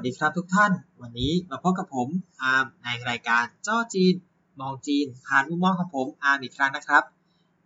[0.00, 2.08] วัสดีครับทุกท่าน วันนี้มาพบกับผม
[2.42, 4.14] อาร์มในรายการจ้อจีน
[4.60, 7.04] มองจีน ผ่านมุมมองของผมอาร์มอีกครั้งนะครับ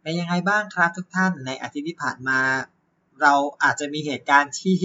[0.02, 2.40] เป็นยังไงบ้างครับทุกท่านในอาทิตย์ที่ผ่านมา
[3.22, 4.76] เราอาจจะมีเหตุการณ์ที่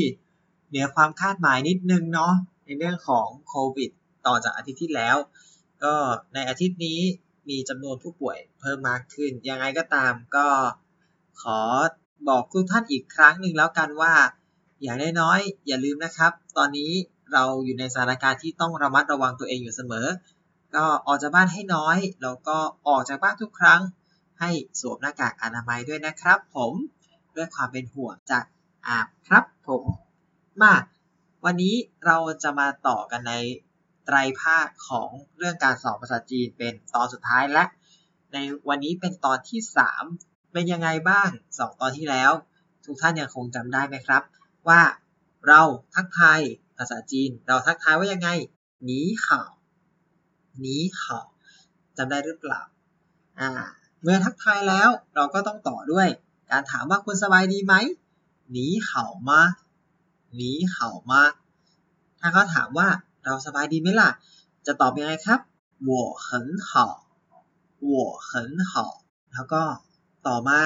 [0.70, 2.34] เหนือความคาดหมายนิดนึงเนาะ
[2.66, 3.90] ในเรื่องของโควิด
[4.28, 5.18] ต่อจากอาทิตย์ที่แล้ว
[5.84, 5.94] ก็
[6.34, 7.00] ในอาทิตย์นี้
[7.50, 10.48] มีจำนวนผู้ป่วยเพิ่มมากขึ้น ยังไงก็ตามก็
[11.42, 11.60] ขอ
[12.30, 14.14] บอกทุกท่านอีกครั้งหนึ่งแล้วกันว่า
[14.82, 16.92] อย่างน้อยๆอย่าลืมนะครับ ตอนนี้
[17.34, 20.08] เราอยู่ในสถานการณ์ที่ต้องระมัดระวังตัวเองอยู่เสมอ
[20.76, 22.58] ก็ออกจากบ้านให้น้อย แล้วก็
[22.88, 23.82] ออกจากบ้านทุกครั้ง
[24.40, 26.74] ให้สวมหน้ากากอนามัยด้วยนะครับ ผม
[27.36, 28.44] ด้วยความเป็นห่วงจาก
[28.88, 29.84] อาบครับผม
[30.62, 30.76] มา
[31.46, 33.34] วันนี้เราจะมาต่อกันใน
[34.06, 37.64] ไตรภาคของเรื่องการสอนภาษาจีนเป็นตอนสุดท้ายและ
[38.34, 39.60] ในวันนี้เป็นตอนที่
[40.08, 42.32] 3 เป็นยังไงบ้าง 2 ตอนที่แล้ว
[42.86, 44.24] ทุกท่านยังคงจำได้ไหมครับ
[44.68, 44.82] ว่า
[45.48, 45.62] เรา
[45.96, 46.42] ทักทาย
[46.79, 48.29] ภาษาจีน เราทักทายว่ายังไง
[48.85, 49.51] หนีข่าว
[50.61, 51.27] หนีข่าว
[51.97, 52.63] จำได้หรือเปล่า
[53.41, 53.51] อ่า
[54.03, 56.09] เมื่อทักทายแล้วเราก็ต้องต่อด้วย
[56.51, 57.75] การถามว่าคุณสบายดีไหม
[58.53, 59.41] หนีเห่ามา
[60.37, 61.23] หนีเห่ามา
[62.21, 62.89] ถ้าเขาถามว่า
[63.25, 64.11] เราสบายดีไหมล่ะ
[64.67, 65.41] จะตอบยังไงครับ
[65.87, 66.71] 我很好
[67.81, 68.73] 我很好
[69.33, 69.63] แล้วก็
[70.27, 70.61] ต่อมา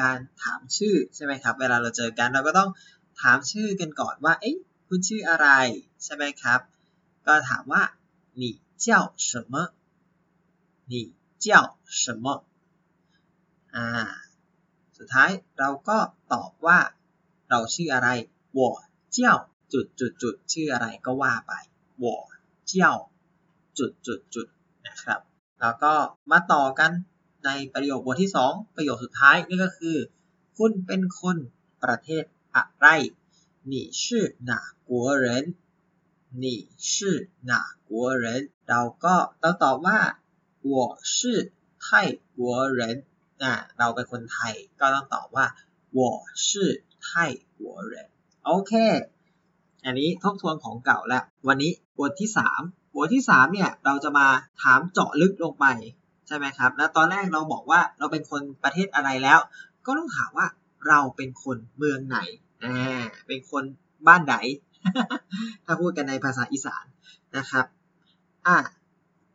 [0.00, 2.70] การถามชื่อใช่ไหมครับ เวลาเราเจอกันเราก็ต้อง
[3.20, 4.56] ถามชื่อกันก่อนว่า เอ๊ะ
[4.88, 5.48] คุณชื่ออะไร
[6.04, 6.60] ใช่ไหมครับ
[7.26, 7.82] ก็ถามว่า
[8.40, 8.42] 你
[8.84, 8.86] 叫
[9.28, 9.54] 什么
[10.90, 10.94] 你
[11.44, 11.46] 叫
[12.00, 12.26] 什么
[13.74, 13.86] อ่า
[14.98, 15.98] สุดท้ายเราก็
[16.32, 16.78] ตอบว่า
[17.50, 18.08] เราชื่ออะไร
[18.58, 18.60] 我
[19.16, 19.18] 叫
[19.72, 21.52] จุดจุดจุดชื่ออะไรก็ว่าไป
[22.02, 22.06] 我
[22.70, 22.72] 叫
[23.78, 24.46] จุดจุดจุด
[24.86, 25.20] นะครับ
[25.60, 25.92] แล้วก็
[26.30, 26.90] มาต่อกัน
[27.44, 29.96] ในประโยคบทที่ 2 ประโยคสุดท้ายนี่ก็คือ
[30.58, 31.36] คุณเป็นคน
[31.84, 32.24] ประเทศ
[32.56, 32.86] อะไร
[33.72, 34.52] 你是哪
[34.88, 35.54] 国人
[36.42, 37.52] 你是哪
[37.88, 39.98] 国人เราก็ต้องตอบว่า
[40.72, 41.52] 我是
[41.82, 42.40] 泰国
[42.78, 42.80] 人
[43.42, 45.46] อ่าเราเป็นคนไทย ก็ต้องตอบว่า
[45.98, 46.00] 我
[46.46, 46.48] 是
[47.04, 47.08] 泰
[47.58, 47.60] 国
[47.92, 47.94] 人
[48.46, 48.72] โอเค
[49.84, 52.30] อันนี้ทบทวนของเก่าแล้ว วันนี้บทที่
[52.62, 54.26] 3 บทที่ 3 เนี่ย เราจะมา
[54.62, 55.66] ถามเจาะลึกลงไป
[56.26, 59.38] ใช่ไหมครับ แล้วตอนแรกเราบอกว่าเราเป็นคนประเทศอะไรแล้ว
[59.86, 60.46] ก็ต้องถามว่า
[60.88, 62.18] เราเป็นคนเมืองไหน
[63.27, 63.63] เป็นคน
[64.07, 64.35] บ้านไหน
[65.65, 66.85] ถ้าพูดกันในภาษาอีสาน
[67.37, 67.65] นะครับ
[68.47, 68.57] อะ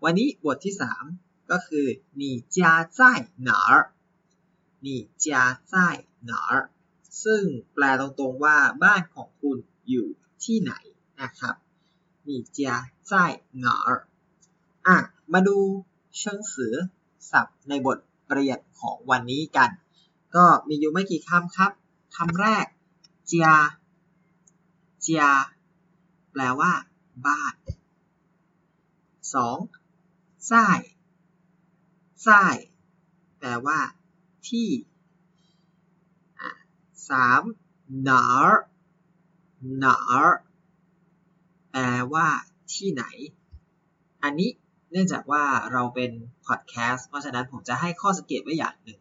[0.04, 0.74] วันนี้บทที่
[1.12, 1.86] 3 ก็คือ
[2.20, 2.22] 你
[2.56, 2.58] 家
[2.98, 3.00] 在
[3.48, 5.76] 哪าใจ
[6.26, 6.42] หนา
[7.24, 7.42] ซึ่ง
[7.74, 9.58] แปลตรงๆว่าบ้านของคุณ
[9.88, 10.08] อยู่
[10.44, 10.72] ที่ไหน
[11.22, 11.54] นะครับ
[12.26, 12.58] 你家
[13.10, 13.12] 在
[13.64, 13.76] 哪า
[14.86, 14.96] อะ
[15.32, 15.58] มาดู
[16.18, 16.74] เชิงสือ
[17.30, 17.98] ศัพท์ในบท
[18.28, 19.70] ปรียัดของวันนี้กัน
[20.36, 21.72] ก็มีอยู่ไม่กี่คำครับ
[22.16, 22.66] คำแรก
[23.26, 23.48] เจีย
[25.00, 25.24] เจีย
[26.32, 26.72] แปลว่า
[27.26, 27.54] บ้าน
[29.34, 29.58] สอง
[30.50, 30.80] ซ่าย
[32.26, 32.56] ซ่าย
[33.38, 33.78] แปลว่า
[34.48, 34.68] ที่
[37.10, 37.42] สาม
[38.02, 38.24] หนา
[39.78, 39.98] หนา
[41.70, 42.26] แปลว่า
[42.74, 43.04] ที่ไหน
[44.22, 44.50] อันนี้
[44.90, 46.10] เนื่องจากว่าเราเป็น
[46.46, 48.98] พอดแคสต์เพราะฉะนั้นผมจะให้ข้อสังเกตไว้อย่างหนึ่ง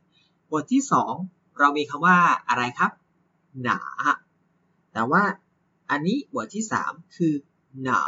[0.51, 0.81] บทที่
[1.19, 2.17] 2 เรามีคำว่า
[2.49, 2.91] อะไรครับ
[3.61, 3.81] หนา
[4.93, 5.23] แต่ว่า
[5.89, 7.33] อันนี้บทที่ 3 คือ
[7.83, 8.03] หนา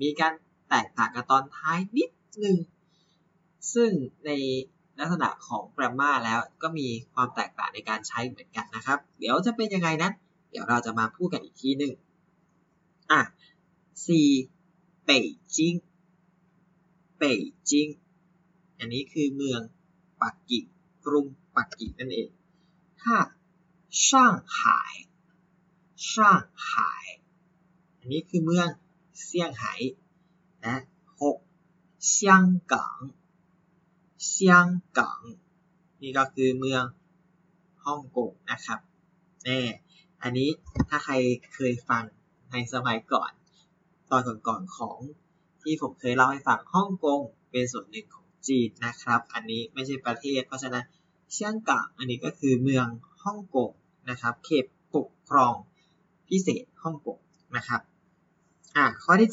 [0.00, 0.32] มีการ
[0.70, 2.10] แตกต่างกันตอนท้ายนิด
[2.44, 2.56] นึง
[3.74, 3.90] ซึ่ง
[4.26, 4.30] ใน
[4.98, 10.12] ลักษณะของแกรมมาแล้วก็มีความแตกต่างในการใช้เหมือนกันนะครับ เดี๋ยวจะเป็นยังไงนั้น
[10.50, 11.92] เดี๋ยวเราจะมาพูดกันอีกทีหนึ่ง
[13.10, 13.20] อะ
[14.06, 14.28] สี่
[15.04, 15.74] เป่ยจิง
[17.18, 17.40] เป่ย
[17.70, 17.86] จิง
[18.78, 19.60] อันนี้คือเมือง
[20.22, 20.64] ปักกิ่ง
[21.04, 22.28] กรุงปักกิ่งนั่นเอง
[23.04, 23.16] ห้า
[24.06, 24.94] ช่างหาย
[26.10, 27.06] ช่างหาย
[27.98, 28.68] อันนี้คือเมือง
[29.22, 29.74] เซี่ยงไฮ้
[30.60, 30.74] และ
[31.20, 31.38] หก
[32.08, 32.42] เซี่ยง
[32.72, 32.98] กัง
[34.26, 34.66] เซี่ยง
[34.98, 35.20] กัง
[36.00, 36.84] นี่ก็คือเมือง
[37.84, 38.80] ฮ่องกงนะครับ
[39.44, 39.60] แน่
[40.22, 40.50] อันนี้
[40.88, 41.14] ถ้าใคร
[41.54, 42.04] เคยฟัง
[42.52, 43.32] ในสมัยก่อน
[44.10, 44.98] ตอนก่อนๆของ
[45.62, 47.20] ที่ผมเคยเล่าให้ฟังฮ่องกง
[47.50, 50.84] เป็นส่วนหนึ่งของจีนนะครับ อันนี้ไม่ใช่ประเทศ เพราะฉะนั้น
[51.32, 52.86] เซี่ยงกังอันนี้ก็คือเมือง
[53.24, 53.70] ฮ่องกง
[54.10, 54.64] นะครับ เขต
[54.94, 55.54] ปกครอง
[56.28, 57.18] พิเศษฮ่องกง
[57.56, 57.80] นะครับ
[58.76, 59.30] อะข้อที่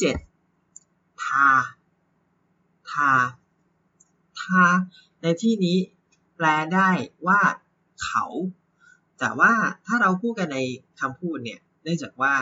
[0.57, 1.47] 7 ทา
[2.91, 3.09] ทา
[4.41, 4.63] ทา
[5.21, 5.77] ในที่นี้
[6.35, 6.89] แปลได้
[7.27, 7.41] ว่า
[8.03, 8.25] เขา
[9.19, 9.53] แต่ว่า
[9.85, 10.59] ถ้าเราพูดกันใน
[10.99, 12.33] คำพูดเนี่ย เนื่องจากว่า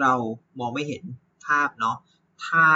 [0.00, 0.12] เรา
[0.58, 1.02] มองไม่เห็น
[1.46, 1.96] ภาพเนาะ
[2.44, 2.66] ทา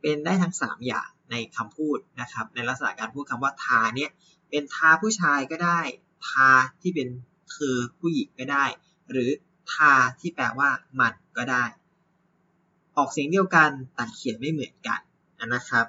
[0.00, 4.10] เป็นได้ทั้ง 3 อย่างในคำพูดนะครับ ในลักษณะการพูดคำว่าทาเนี่ย
[4.50, 5.80] เป็นทาผู้ชายก็ได้
[6.28, 6.48] ทา
[6.82, 7.08] ที่เป็น
[7.52, 8.64] เธอผู้หญิงก็ได้
[9.10, 9.30] หรือ
[9.72, 10.70] ทาที่แปลว่า
[11.00, 11.64] มันก็ได้
[12.96, 15.00] ออกเสียงเดียวกันแต่เขียนไม่เหมือนกัน
[15.54, 15.86] นะครับ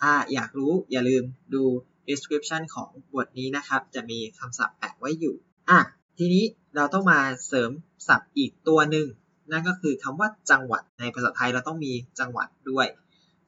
[0.00, 1.24] ถ้าอยากรู้อย่าลืม
[1.54, 1.62] ดู
[2.08, 5.34] description ของบทนี้นะครับ จะมีคำศัพท์แปะไว้อยู่
[5.70, 5.78] อะ
[6.18, 6.44] ทีนี้
[6.76, 7.70] เราต้องมาเสริม
[8.08, 9.06] ศัพท์อีกตัวหนึ่ง
[9.50, 12.86] นั่นก็คือคำว่าจังหวัดในภาษาไทยเราต้องมีจังหวัดด้วย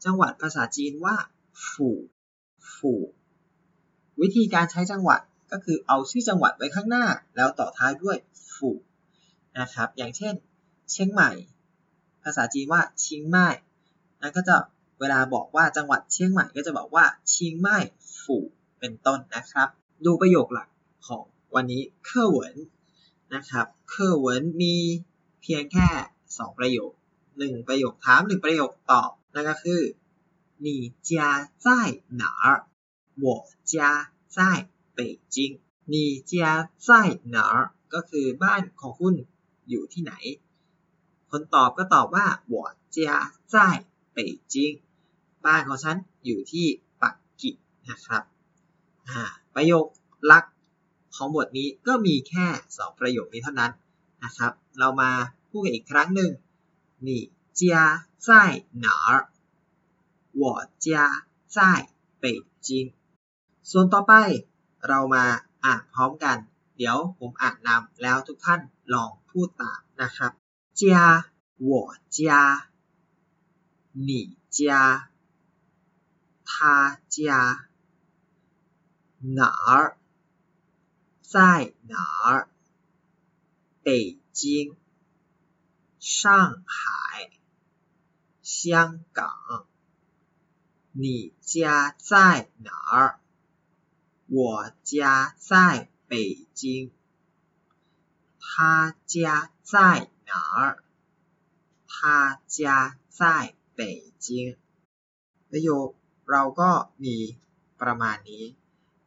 [0.05, 1.17] จังหวัดภาษาจีนว่า
[1.69, 1.99] ฝู่
[2.75, 3.01] ฝู่
[4.21, 5.21] วิธีการใช้จังหวัด
[5.52, 7.06] ก็คือเอาชื่อจังหวัดไว้ข้างหน้า
[7.36, 8.18] แล้วต่อท้ายด้วย
[8.54, 8.78] ฝู่
[9.60, 10.34] นะครับ อย่างเช่น
[10.92, 11.32] เชียงใหม่
[12.24, 13.50] ภาษาจีนว่าเชียงใหม่
[14.22, 14.56] นั่นก็จะ
[15.00, 17.80] เวลาบอกว่าจังหวัดเชียงใหม่ก็จะบอกว่าเชียงใหม่
[18.22, 18.44] ฝู่
[18.80, 19.68] เป็นต้นนะครับ
[20.06, 20.70] ดูประโยคหลัก
[21.08, 21.24] ของ
[21.56, 22.56] วันนี้เคอเหวิน
[23.34, 24.76] นะครับเคอเหวินมี
[25.42, 25.90] เพียงแค่
[26.28, 26.92] 2 ประโยค
[27.30, 29.82] 1 ประโยคถาม 1 ประโยคตอบนั่นก็คือ
[30.66, 30.68] 你
[31.10, 31.12] 家
[31.66, 31.68] 在
[32.22, 32.46] 哪儿
[33.24, 33.26] 我
[33.72, 33.74] 家
[34.36, 34.40] 在
[34.98, 35.00] 北
[35.34, 35.36] 京
[35.92, 35.96] 你
[36.32, 36.34] 家
[36.88, 36.90] 在
[37.36, 37.58] 哪儿
[37.94, 39.16] ก็คือบ้านของคุณ
[39.70, 40.14] อยู่ที่ไหน
[41.32, 42.56] คนตอบก็ตอบว่า我
[42.96, 42.98] 家
[43.54, 43.56] 在
[44.16, 44.18] 北
[44.54, 44.56] 京
[45.46, 46.68] บ้านของฉันอยู่ที่
[47.02, 47.56] ปักกิ่ง
[47.90, 48.24] นะครับ
[49.56, 49.86] ประโยค
[50.26, 50.46] หลัก
[51.16, 53.72] ของบทนี้ก็มีแค่ 2 ประโยคนี้เท่านั้น
[54.24, 55.12] นะครับ เรามา
[55.50, 56.32] พูดกันอีกครั้งหนึ่ง
[57.08, 57.10] 你
[57.60, 57.62] 家
[58.26, 58.28] 在
[58.84, 59.10] 哪儿
[60.42, 60.44] 我
[60.86, 60.88] 家
[61.56, 61.58] 在
[62.24, 62.26] 北
[62.68, 62.70] 京
[63.72, 64.14] ส่วนต่อไป
[64.88, 65.26] เรามา
[65.66, 66.38] อ่านพร้อมกัน
[66.78, 68.62] เดี๋ยวผมอ่านนำแล้วทุกท่าน
[68.94, 70.32] ลองพูดตามนะครับ
[70.82, 70.84] 家
[71.70, 71.72] 我
[72.18, 72.20] 家
[74.08, 74.12] 你
[74.58, 74.60] 家
[76.50, 77.20] 他家
[79.38, 80.00] 哪儿
[81.32, 82.48] 在哪儿？
[83.84, 84.76] 北京、
[86.00, 87.30] 上海、
[88.42, 89.68] 香港。
[90.92, 93.20] 你家在哪儿？
[94.38, 96.92] 我家在北京。
[98.40, 100.84] 他家在哪儿？
[101.88, 104.58] 他家在北京。
[105.52, 105.88] ประโยค
[106.32, 106.70] เราก็
[107.04, 107.18] มี
[107.82, 108.44] ประมาณนี้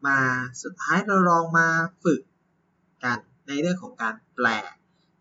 [0.07, 0.19] มา
[0.63, 1.69] สุดท้ายเราลองมา
[2.03, 2.21] ฝึก
[3.05, 4.47] กันในเรื่องของการแปล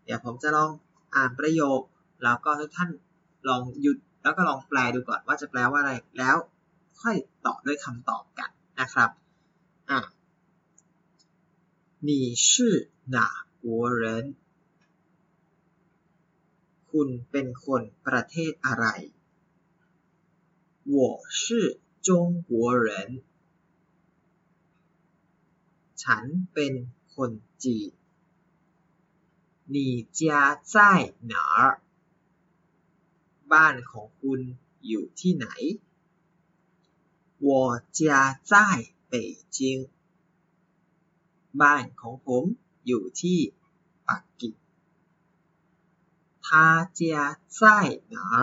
[0.04, 0.70] เดี๋ยวผมจะลอง
[1.14, 1.80] อ่านประโยค
[2.22, 2.90] แล้วก็ทุกท่าน
[3.48, 6.36] ลองหยุดแล้วก็ลองแปลดูก่อนว่าจะแปลว่าอะไร แล้ว
[7.00, 7.16] ค่อย
[7.46, 9.10] ตอบด้วยคำตอบกันนะครับ
[9.90, 10.00] อ่ะ
[12.06, 12.08] 你
[12.48, 12.50] 是
[13.14, 13.16] 哪
[13.62, 13.66] 国
[14.02, 14.02] 人
[16.90, 18.86] คุณเป็นคนประเทศอะไร
[20.94, 20.96] 我
[21.40, 21.42] 是
[22.06, 22.08] 中
[22.50, 22.52] 国
[22.86, 22.88] 人
[26.02, 26.24] ฉัน
[26.54, 26.72] เป็น
[27.14, 27.30] คน
[27.64, 27.92] จีน
[29.74, 29.76] 你
[30.18, 30.20] 家
[30.72, 30.76] 在
[31.32, 31.60] 哪儿
[33.52, 34.40] บ้านของคุณ
[34.86, 35.46] อยู่ที่ไหน
[37.46, 37.48] 我
[37.98, 38.00] 家
[38.50, 38.54] 在
[39.10, 39.14] 北
[39.56, 39.58] 京
[41.60, 42.44] บ้านของผม
[42.86, 43.38] อยู่ที่
[44.08, 44.54] ปักกิ่ง
[46.46, 46.48] 他
[46.98, 47.02] 家
[47.58, 47.60] 在
[48.14, 48.38] 哪儿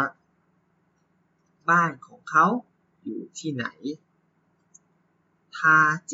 [1.69, 2.45] บ้านของเขา
[3.03, 3.65] อยู่ที่ไหน
[5.55, 5.57] 他
[6.11, 6.13] 家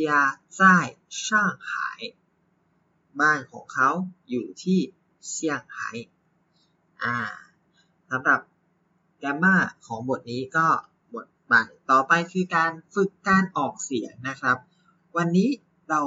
[0.57, 0.59] 在
[1.23, 1.25] 上
[1.67, 1.69] 海
[3.19, 3.89] บ้านของเขา
[4.29, 4.79] อยู่ที่
[5.29, 5.89] เซี่ยงไฮ้
[7.03, 7.17] อ่า
[8.09, 8.41] สำหรับ
[9.19, 10.67] แกมมาของบทนี้ก็
[11.14, 14.58] บทใหม่ต่อไปคือการฝึกการออกเสียงนะครับ
[15.16, 15.50] วันนี้
[15.90, 16.02] เรา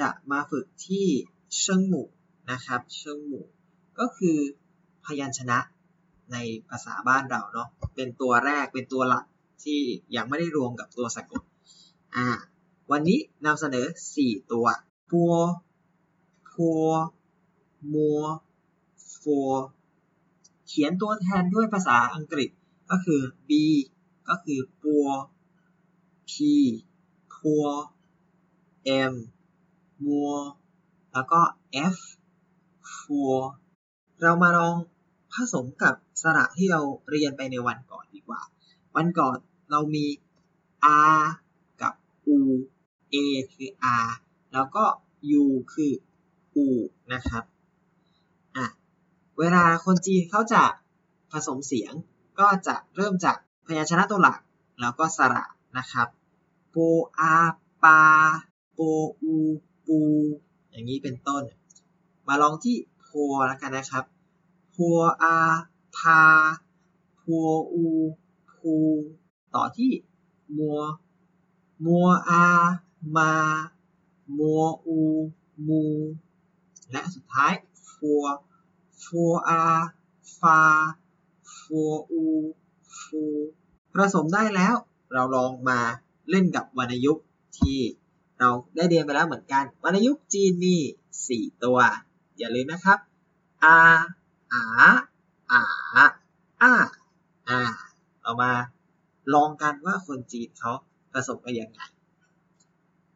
[0.00, 1.06] จะมาฝึกที่
[1.60, 2.08] เชิงหมู่
[2.50, 3.46] นะครับ เชิงหมู่
[3.98, 4.38] ก็คือ
[5.04, 5.58] พยัญชนะ
[6.32, 6.36] ใน
[6.68, 9.24] ภาษาบ้านเราเนาะเป็นตัวแรกเป็นตัวหลัก
[9.64, 9.80] ที่
[10.16, 11.42] ยังไม่ได้รวมกับตัวสะกด
[12.16, 12.28] อ่า
[12.90, 13.86] วันนี้นำเสนอ
[14.18, 14.66] 4 ตัว
[15.10, 15.34] ปัว
[16.50, 16.86] พัว
[17.94, 18.22] มัว
[19.22, 19.50] ฟัว
[20.68, 22.50] เขียนตัวแทนด้วยภาษาอังกฤษ
[22.90, 23.50] ก็คือ b
[24.28, 25.06] ก็คือปัว
[26.30, 26.32] p
[27.34, 27.64] พัว
[29.12, 29.14] m
[30.04, 30.30] มัว
[31.12, 31.40] แล้วก็
[31.94, 31.96] f
[32.98, 33.32] ฟัว
[34.20, 34.76] เรามาลอง
[35.32, 38.40] ผสมกับสระที่เราเรียนไปในวันก่อนดีกว่า
[38.96, 39.36] วันก่อน
[39.70, 40.06] เรามี
[41.18, 41.22] r
[41.82, 41.92] กับ
[42.36, 42.40] u
[43.14, 43.16] a
[43.52, 43.70] คือ
[44.04, 44.08] r
[44.52, 44.84] แล้วก็
[45.42, 45.92] u คือ
[46.64, 46.66] u
[47.12, 47.44] นะครับ
[48.56, 48.66] อะ
[49.38, 50.62] เวลาคนจีนเขาจะ
[51.32, 51.92] ผสมเสียง
[52.40, 53.36] ก็จะเริ่มจาก
[53.66, 54.38] พยัญชนะตัวหลัก
[54.80, 55.44] แล้วก็สระ
[55.78, 56.08] นะครับ
[56.70, 56.76] โป
[57.18, 57.34] อา
[57.82, 58.00] ปา
[58.74, 58.80] โป
[59.22, 59.34] อู
[59.86, 59.98] ปู
[60.70, 61.42] อย่างนี้เป็นต้น
[62.26, 63.08] มาลองที่โพ
[63.46, 64.04] แล้วกันนะครับ
[64.74, 65.38] พัวอา
[65.96, 66.22] พา
[67.20, 67.84] พัวอู
[68.52, 68.74] พู
[69.54, 69.92] ต่อที่
[70.58, 70.80] มัว
[71.84, 72.44] มัวอา
[73.16, 73.32] มา
[74.38, 74.98] มัวอู
[75.66, 75.84] มู
[76.92, 77.52] และสุดท้าย
[77.94, 78.24] ฟัว
[79.04, 79.62] ฟัวอา
[80.38, 80.60] ฟา
[81.58, 82.24] ฟัวอู
[83.96, 84.74] ผสมได้แล้ว
[85.12, 85.78] เราลองมา
[86.30, 87.24] เล่นกับวรรณยุกต์
[87.58, 87.78] ที่
[88.40, 90.76] เราได้เรียนไปแล้วเหมือนกัน วรรณยุกต์จีนมี
[91.20, 91.78] 4ตัว
[92.38, 92.98] อย่าลืมนะครับ
[93.64, 93.76] อา
[94.52, 94.62] อา
[95.50, 95.62] อา
[96.62, 96.72] อา
[97.48, 97.60] อา
[98.22, 98.52] เรามา
[99.34, 100.72] ลองกันว่าคนจีนเขา
[101.12, 101.80] ผสมกันยังไง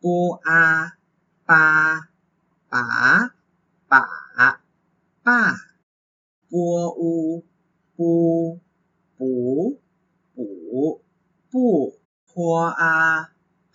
[0.02, 0.14] ปู
[0.46, 0.60] อา
[1.50, 1.64] ปา
[2.72, 2.84] ป๋า
[3.92, 4.02] ป๋า
[5.26, 5.38] ป้า
[6.50, 7.10] ปัวอู
[7.96, 8.10] ปู
[9.18, 9.32] ปู
[10.36, 10.46] ปู
[11.50, 11.64] ปู
[12.28, 12.96] พัวอา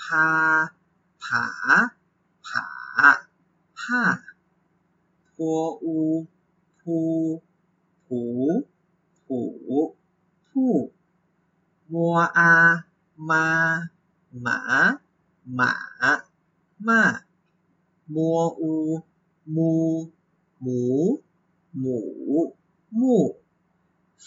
[0.03, 0.27] พา
[1.23, 1.43] ผา
[2.45, 2.65] ผา
[3.79, 4.01] ผ้า
[5.31, 5.97] พัวอู
[6.81, 6.97] ภู
[8.05, 8.21] ผู
[9.25, 9.39] ผู
[10.47, 10.73] ผู้
[11.93, 12.51] มัวอา
[13.29, 13.31] ม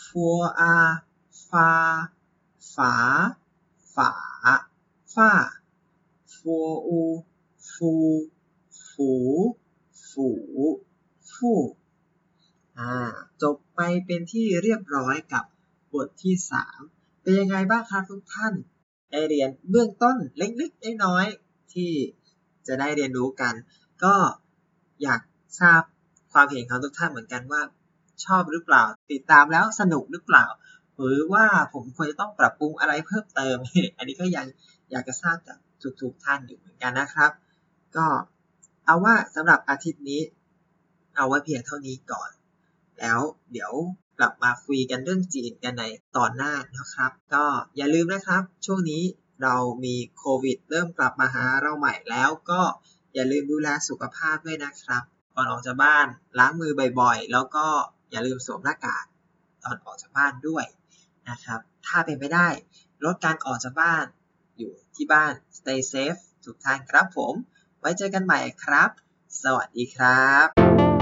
[0.02, 0.76] ฟัวอา
[1.48, 1.70] ฟา
[2.74, 2.92] ฝา
[3.94, 4.10] ฝา
[5.14, 5.30] ฝ้า
[6.36, 7.00] ฟัวอู
[7.70, 7.92] ฟู
[8.88, 9.10] ฝู
[10.08, 10.28] ฝู
[11.32, 11.60] ฟู่
[12.78, 12.92] อ่า
[13.42, 15.44] จบไปเป็นที่เรียบร้อยกับ
[15.92, 16.34] บทที่
[16.80, 18.54] 3 เป็นยังไงบ้างครับทุกท่าน
[19.10, 21.92] ได้เรียนเบื้องต้นเล็กๆน้อยๆที่
[22.66, 23.54] จะได้เรียนรู้กัน
[24.04, 24.14] ก็
[25.02, 25.20] อยาก
[25.60, 25.82] ทราบ
[26.32, 27.62] ความเห็นของทุกท่านเหมือนกันว่า
[28.24, 30.46] ชอบหรือเปล่า ติดตามแล้วสนุกหรือเปล่า
[30.98, 33.56] หรือว่าผมควรจะต้องปรับปรุงอะไรเพิ่มเติม
[33.96, 34.46] อันนี้ก็ยัง
[34.90, 35.58] อยากจะทราบจาก
[36.02, 37.30] ทุกๆท่านอยู่เหมือนกันนะครับ
[37.96, 38.06] ก็
[38.84, 40.22] เอาว่าสำหรับอาทิตย์นี้
[41.16, 42.30] เอาไว้เพียงเท่านี้ก่อน
[43.00, 43.20] แล้ว
[43.52, 43.72] เดี๋ยว
[44.18, 45.84] กลับมาคุยกันเรื่องจีนกันใน
[46.16, 47.44] ตอนหน้านะครับ ก็
[47.76, 49.02] อย่าลืมนะครับ ช่วงนี้
[49.42, 52.60] เรามีโควิด เริ่มกลับมาหาเราใหม่แล้วก็
[53.14, 55.02] อย่าลืมดูแลสุขภาพด้วยนะครับ
[55.34, 56.06] ก่อนออกจากบ้าน
[56.38, 57.66] ล้างมือบ่อยๆ แล้วก็
[58.14, 59.04] อย่าลืมสวมหน้ากาก
[59.64, 60.64] ตอนออกจากบ้านด้วย
[61.30, 62.48] นะครับ ถ้าเป็นไปได้
[63.04, 64.04] ลดการออกจากบ้าน
[64.58, 67.34] อยู่ที่บ้าน stay safe ทุกท่านครับผม
[67.80, 68.90] ไว้เจอกันใหม่ครับ
[69.42, 70.93] สวัสดีครับ